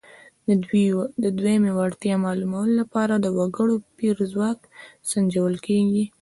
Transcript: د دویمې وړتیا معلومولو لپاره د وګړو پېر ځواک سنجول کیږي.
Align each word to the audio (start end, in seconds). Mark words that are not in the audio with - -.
د 1.23 1.25
دویمې 1.39 1.71
وړتیا 1.77 2.15
معلومولو 2.25 2.73
لپاره 2.81 3.13
د 3.17 3.25
وګړو 3.37 3.75
پېر 3.99 4.15
ځواک 4.31 4.59
سنجول 5.09 5.55
کیږي. 5.67 6.03